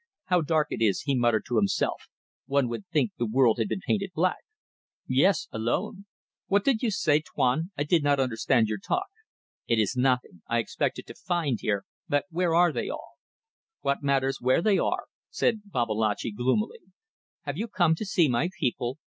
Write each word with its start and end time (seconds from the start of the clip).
"How 0.25 0.41
dark 0.41 0.69
it 0.71 0.81
is," 0.83 1.01
he 1.01 1.13
muttered 1.15 1.45
to 1.45 1.57
himself 1.57 2.07
"one 2.47 2.67
would 2.69 2.87
think 2.87 3.11
the 3.19 3.27
world 3.27 3.59
had 3.59 3.67
been 3.69 3.81
painted 3.85 4.09
black." 4.15 4.39
"Yes. 5.05 5.47
Alone. 5.51 6.07
What 6.47 6.65
more 6.65 6.73
did 6.73 6.81
you 6.81 6.89
say, 6.89 7.19
Tuan? 7.21 7.69
I 7.77 7.83
did 7.83 8.01
not 8.01 8.19
understand 8.19 8.67
your 8.67 8.79
talk." 8.79 9.05
"It 9.67 9.77
is 9.77 9.95
nothing. 9.95 10.41
I 10.47 10.57
expected 10.57 11.05
to 11.05 11.13
find 11.13 11.59
here... 11.61 11.85
But 12.07 12.25
where 12.31 12.55
are 12.55 12.71
they 12.71 12.89
all?" 12.89 13.11
"What 13.81 14.01
matters 14.01 14.41
where 14.41 14.63
they 14.63 14.79
are?" 14.79 15.03
said 15.29 15.61
Babalatchi, 15.65 16.31
gloomily. 16.31 16.79
"Have 17.43 17.59
you 17.59 17.67
come 17.67 17.93
to 17.93 18.03
see 18.07 18.27
my 18.27 18.49
people? 18.59 18.97